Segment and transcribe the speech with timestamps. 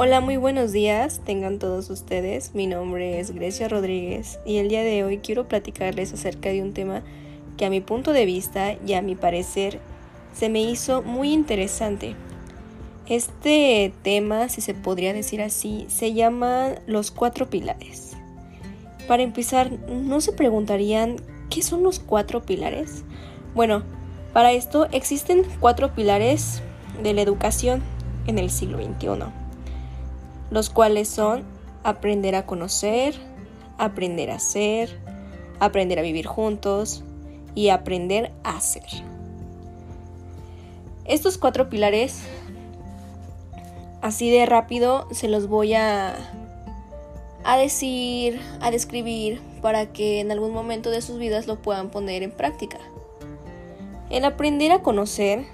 [0.00, 2.54] Hola, muy buenos días, tengan todos ustedes.
[2.54, 6.72] Mi nombre es Grecia Rodríguez y el día de hoy quiero platicarles acerca de un
[6.72, 7.02] tema
[7.56, 9.80] que a mi punto de vista y a mi parecer
[10.32, 12.14] se me hizo muy interesante.
[13.08, 18.16] Este tema, si se podría decir así, se llama los cuatro pilares.
[19.08, 21.16] Para empezar, ¿no se preguntarían
[21.50, 23.02] qué son los cuatro pilares?
[23.56, 23.82] Bueno,
[24.32, 26.62] para esto existen cuatro pilares
[27.02, 27.82] de la educación
[28.28, 29.47] en el siglo XXI,
[30.50, 31.44] los cuales son
[31.84, 33.14] aprender a conocer,
[33.78, 34.98] aprender a ser,
[35.60, 37.02] aprender a vivir juntos
[37.54, 38.86] y aprender a ser.
[41.04, 42.20] Estos cuatro pilares,
[44.02, 46.14] así de rápido, se los voy a,
[47.44, 52.22] a decir, a describir, para que en algún momento de sus vidas lo puedan poner
[52.22, 52.78] en práctica.
[54.10, 55.44] El aprender a conocer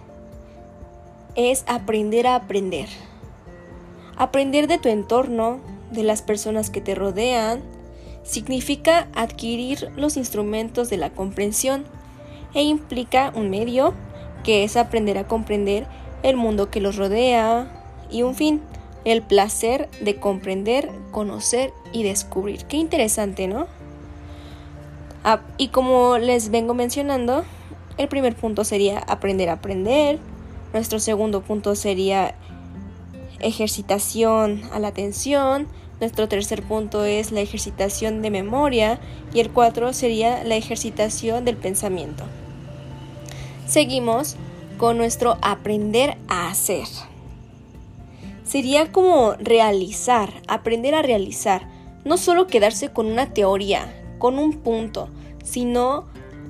[1.34, 2.88] es aprender a aprender.
[4.16, 7.62] Aprender de tu entorno, de las personas que te rodean,
[8.22, 11.84] significa adquirir los instrumentos de la comprensión
[12.54, 13.94] e implica un medio
[14.44, 15.86] que es aprender a comprender
[16.22, 17.68] el mundo que los rodea
[18.10, 18.62] y un fin,
[19.04, 22.64] el placer de comprender, conocer y descubrir.
[22.64, 23.66] Qué interesante, ¿no?
[25.22, 27.44] Ah, y como les vengo mencionando,
[27.96, 30.18] el primer punto sería aprender a aprender.
[30.72, 32.34] Nuestro segundo punto sería
[33.46, 35.68] ejercitación a la atención.
[36.00, 39.00] Nuestro tercer punto es la ejercitación de memoria.
[39.32, 42.24] Y el cuatro sería la ejercitación del pensamiento.
[43.66, 44.36] Seguimos
[44.78, 46.86] con nuestro aprender a hacer.
[48.44, 51.68] Sería como realizar, aprender a realizar.
[52.04, 55.08] No solo quedarse con una teoría, con un punto,
[55.42, 56.04] sino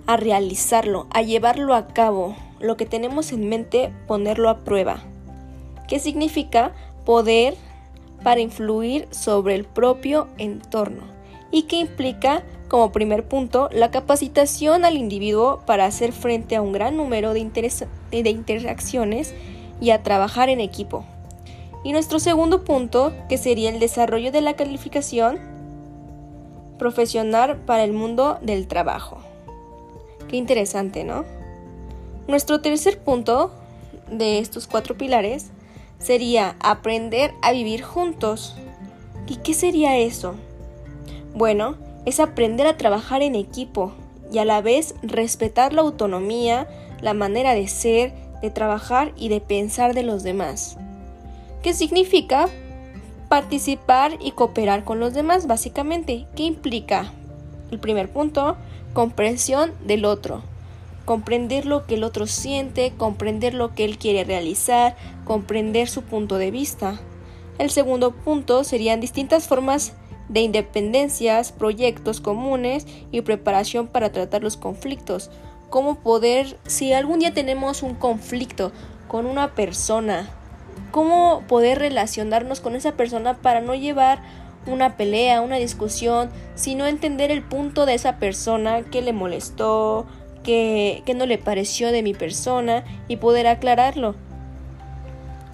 [0.06, 5.02] a realizarlo, a llevarlo a cabo, lo que tenemos en mente, ponerlo a prueba.
[5.88, 6.72] ¿Qué significa
[7.05, 7.55] poder
[8.23, 11.02] para influir sobre el propio entorno?
[11.51, 16.73] ¿Y qué implica, como primer punto, la capacitación al individuo para hacer frente a un
[16.73, 17.40] gran número de,
[18.11, 19.34] de interacciones
[19.80, 21.05] y a trabajar en equipo?
[21.84, 25.39] Y nuestro segundo punto, que sería el desarrollo de la calificación
[26.78, 29.18] profesional para el mundo del trabajo.
[30.28, 31.24] Qué interesante, ¿no?
[32.27, 33.52] Nuestro tercer punto
[34.11, 35.51] de estos cuatro pilares
[35.98, 38.56] sería aprender a vivir juntos.
[39.27, 40.34] ¿Y qué sería eso?
[41.34, 43.92] Bueno, es aprender a trabajar en equipo
[44.30, 46.68] y a la vez respetar la autonomía,
[47.00, 48.12] la manera de ser,
[48.42, 50.77] de trabajar y de pensar de los demás.
[51.62, 52.48] ¿Qué significa?
[53.28, 56.27] Participar y cooperar con los demás, básicamente.
[56.36, 57.12] ¿Qué implica?
[57.70, 58.56] El primer punto,
[58.92, 60.42] comprensión del otro.
[61.04, 66.38] Comprender lo que el otro siente, comprender lo que él quiere realizar, comprender su punto
[66.38, 67.00] de vista.
[67.58, 69.92] El segundo punto serían distintas formas
[70.28, 75.30] de independencias, proyectos comunes y preparación para tratar los conflictos.
[75.70, 78.72] Cómo poder, si algún día tenemos un conflicto
[79.08, 80.28] con una persona,
[80.90, 84.22] cómo poder relacionarnos con esa persona para no llevar
[84.66, 90.06] una pelea, una discusión, sino entender el punto de esa persona, que le molestó,
[90.44, 94.14] que, no le pareció de mi persona y poder aclararlo.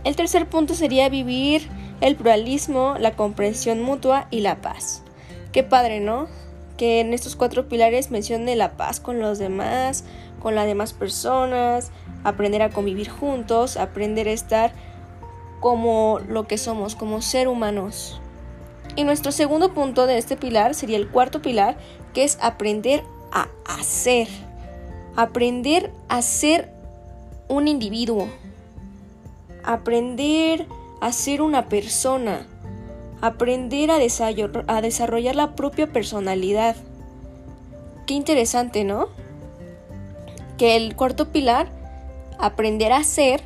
[0.05, 1.69] El tercer punto sería vivir
[2.01, 5.03] el pluralismo, la comprensión mutua y la paz.
[5.53, 6.27] Qué padre, ¿no?
[6.77, 10.05] Que en estos cuatro pilares mencione la paz con los demás,
[10.41, 11.91] con las demás personas,
[12.25, 14.73] aprender a convivir juntos, aprender a estar
[15.61, 18.21] como lo que somos, como ser humanos.
[18.97, 21.77] Y nuestro segundo punto de este pilar sería el cuarto pilar,
[22.15, 24.29] que es aprender a hacer.
[25.17, 26.73] Aprender a ser
[27.49, 28.29] un individuo.
[29.65, 30.67] Aprender
[31.01, 32.47] a ser una persona.
[33.21, 36.77] Aprender a, desarrollar la propia personalidad.
[38.07, 39.09] Qué interesante, ¿no?
[40.57, 41.69] Que el cuarto pilar,
[42.39, 43.43] aprender a ser,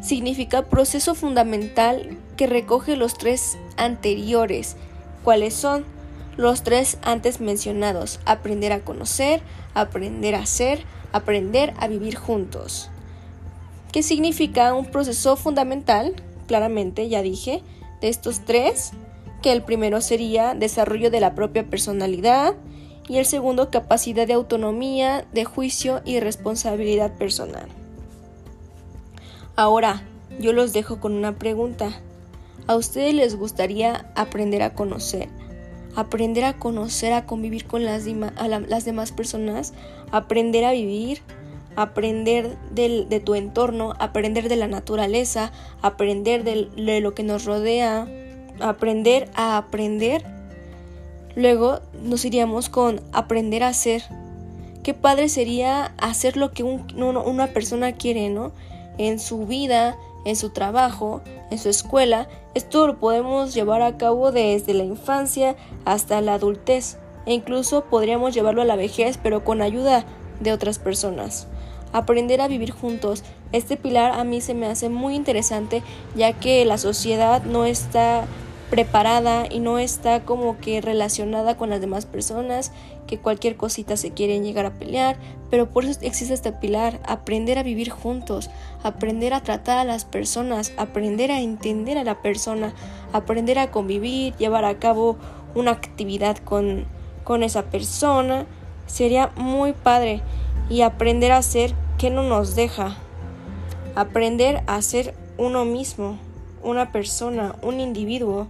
[0.00, 4.76] significa proceso fundamental que recoge los tres anteriores,
[5.24, 5.84] cuáles son
[6.36, 9.40] los tres antes mencionados, aprender a conocer,
[9.74, 12.90] aprender a ser, aprender a vivir juntos.
[13.92, 16.14] ¿Qué significa un proceso fundamental?
[16.46, 17.62] Claramente, ya dije,
[18.00, 18.92] de estos tres,
[19.42, 22.54] que el primero sería desarrollo de la propia personalidad
[23.08, 27.68] y el segundo capacidad de autonomía, de juicio y responsabilidad personal.
[29.54, 30.02] Ahora,
[30.38, 32.00] yo los dejo con una pregunta.
[32.66, 35.28] ¿A ustedes les gustaría aprender a conocer?
[35.96, 39.72] Aprender a conocer, a convivir con las, las demás personas,
[40.12, 41.22] aprender a vivir,
[41.74, 45.52] aprender de tu entorno, aprender de la naturaleza,
[45.82, 48.06] aprender de, de lo que nos rodea,
[48.60, 50.24] aprender a aprender.
[51.34, 54.02] Luego nos iríamos con aprender a hacer.
[54.82, 58.52] Qué padre sería hacer lo que una persona quiere, ¿no?
[58.98, 59.96] En su vida,
[60.26, 62.28] en su trabajo, en su escuela.
[62.54, 68.34] Esto lo podemos llevar a cabo desde la infancia hasta la adultez e incluso podríamos
[68.34, 70.04] llevarlo a la vejez, pero con ayuda
[70.40, 71.46] de otras personas.
[71.92, 73.22] Aprender a vivir juntos.
[73.52, 75.82] Este pilar a mí se me hace muy interesante
[76.16, 78.26] ya que la sociedad no está
[78.70, 82.72] preparada y no está como que relacionada con las demás personas,
[83.06, 85.16] que cualquier cosita se quieren llegar a pelear,
[85.50, 88.50] pero por eso existe este pilar, aprender a vivir juntos,
[88.82, 92.74] aprender a tratar a las personas, aprender a entender a la persona,
[93.12, 95.16] aprender a convivir, llevar a cabo
[95.54, 96.84] una actividad con,
[97.24, 98.46] con esa persona,
[98.86, 100.22] sería muy padre
[100.68, 102.96] y aprender a ser que no nos deja,
[103.94, 106.18] aprender a ser uno mismo,
[106.62, 108.48] una persona, un individuo.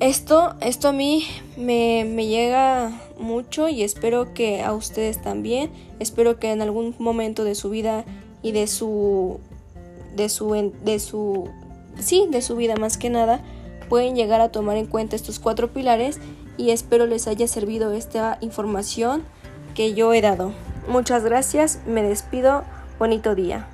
[0.00, 5.72] Esto, esto a mí me, me, llega mucho y espero que a ustedes también.
[5.98, 8.04] Espero que en algún momento de su vida
[8.40, 9.40] y de su,
[10.14, 11.50] de su, de su,
[11.98, 13.40] sí, de su vida más que nada,
[13.88, 16.20] pueden llegar a tomar en cuenta estos cuatro pilares
[16.56, 19.24] y espero les haya servido esta información
[19.74, 20.52] que yo he dado.
[20.88, 22.62] Muchas gracias, me despido,
[23.00, 23.68] bonito día.